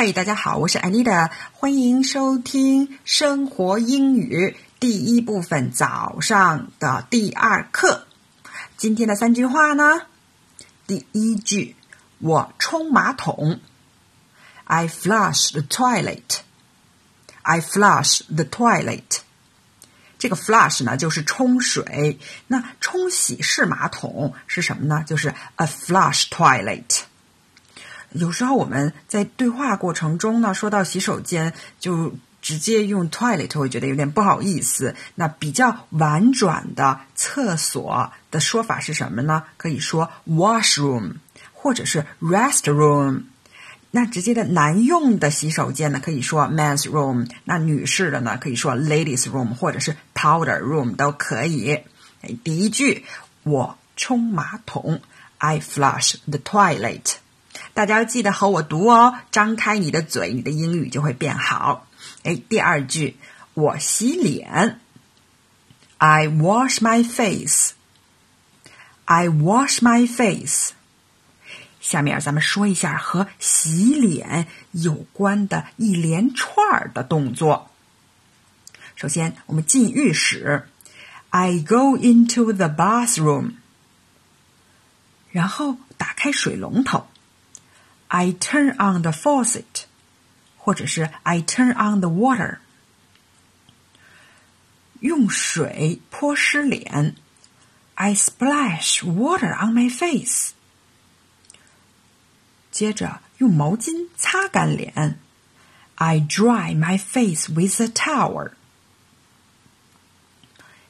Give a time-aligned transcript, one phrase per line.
[0.00, 8.06] 嗨，大家好，我是 Anita，欢迎收听生活英语第一部分早上的第二课。
[8.76, 10.02] 今天的三句话呢，
[10.86, 11.74] 第一句，
[12.20, 13.58] 我冲马桶
[14.66, 16.42] ，I flush the toilet。
[17.42, 19.18] I flush the toilet。
[20.16, 22.20] 这个 flush 呢，就是冲水。
[22.46, 25.02] 那冲洗式马桶是什么呢？
[25.04, 27.00] 就是 a flush toilet。
[28.12, 34.94] 有时候我们在对话过程中呢，说到洗手间就直接用 toilet，会觉得有点不好意思。
[35.14, 39.44] 那比较婉转的厕所的说法是什么呢？
[39.56, 41.16] 可以说 washroom，
[41.52, 43.24] 或者是 restroom。
[43.90, 47.28] 那直接的男用的洗手间呢，可以说 men's room。
[47.44, 51.80] 那女士的呢，可以说 ladies room，或者是 powder room 都可以。
[52.44, 53.04] 第一句，
[53.44, 55.00] 我冲马桶
[55.38, 57.14] ，I flush the toilet。
[57.78, 61.86] 大家要记得和我读哦，张开你的嘴，你的英语就会变好。
[62.24, 63.16] 哎，第二句，
[63.54, 64.80] 我洗脸
[65.98, 67.74] ，I wash my face。
[69.04, 70.72] I wash my face。
[71.80, 77.70] 下面咱们说一下和洗脸有关的一连串的动作。
[78.96, 80.66] 首先，我们进浴室
[81.30, 83.52] ，I go into the bathroom。
[85.30, 87.06] 然后打开水龙头。
[88.07, 89.85] I turn on the faucet，
[90.57, 92.59] 或者是 I turn on the water。
[94.99, 97.15] 用水泼湿脸，
[97.95, 100.51] I splash water on my face。
[102.71, 105.19] 接着用毛巾擦干脸，
[105.95, 108.51] I dry my face with a towel。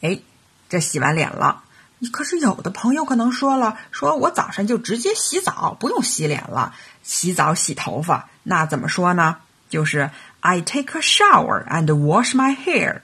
[0.00, 0.20] 哎，
[0.68, 1.64] 这洗完脸了。
[2.11, 6.73] 可是有的朋友可能说了，说我早上就直接洗澡，不用洗脸了。
[7.03, 9.37] 洗澡洗头发，那怎么说呢？
[9.69, 13.01] 就是 I take a shower and wash my hair。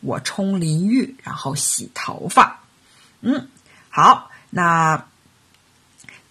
[0.00, 2.60] 我冲淋浴，然后洗头发。
[3.22, 3.48] 嗯，
[3.90, 5.04] 好，那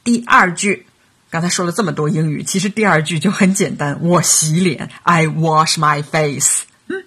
[0.03, 0.87] 第二句，
[1.29, 6.63] 刚才说了这么多英语，其实第二句就很简单，我洗脸，I wash my face。
[6.87, 7.03] 嗯，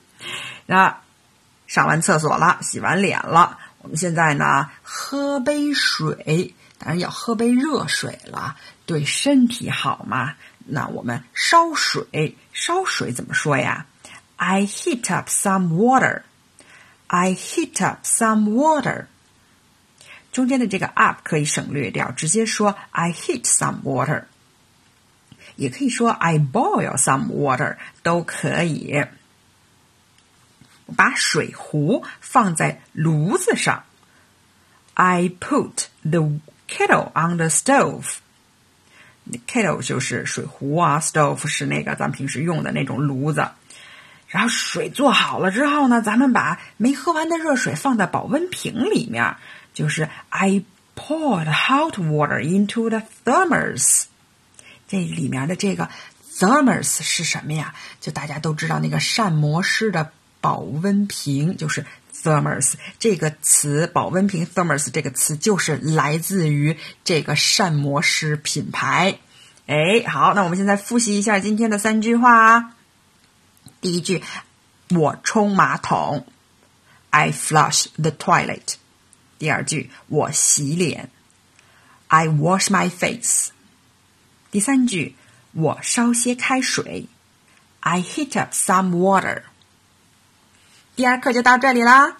[0.67, 0.99] 那
[1.67, 3.59] 上完厕所了，洗完脸了。
[3.83, 8.57] 我们现在呢，喝杯水，当然要喝杯热水了，
[8.87, 10.35] 对身体好嘛。
[10.65, 13.87] 那我们烧水，烧水怎么说呀
[14.37, 16.23] ？I heat up some water.
[17.09, 19.07] I heat up some water.
[20.31, 24.25] 中间的这个 up 可以省略掉，直接说 I heat some water。
[25.57, 29.05] 也可以说 I boil some water，都可以。
[30.93, 33.85] 把水壶放在炉子上。
[34.95, 36.39] I put the
[36.69, 38.17] kettle on the stove.
[39.47, 43.49] Kettle 就是水壶啊，stove 是那个咱们平时用的那种炉子。
[44.29, 49.37] 然后水做好了之后呢，咱们把没喝完的热水放在保温瓶里面。
[49.75, 50.65] 就是 I
[50.95, 54.05] poured hot water into the thermos。
[54.89, 55.89] 这里面的这个
[56.37, 57.75] thermos 是什么呀？
[58.01, 60.13] 就大家都知道那个膳魔师的。
[60.43, 69.19] 保温瓶就是 thermos 这个词，保温瓶 thermos 这个词就是来自于这个膳魔师品牌。
[69.67, 72.75] 哎，好，那我们现在复习一下今天的三句话。
[73.81, 74.23] 第一句，
[74.91, 76.27] 我冲马桶
[77.11, 78.75] ，I flush the toilet。
[79.39, 81.09] 第二句，我洗脸
[82.09, 83.51] ，I wash my face。
[84.51, 85.15] 第三句，
[85.53, 87.07] 我烧些开水
[87.81, 89.45] ，I heat up some water。
[90.95, 92.19] 第二课就到这里啦。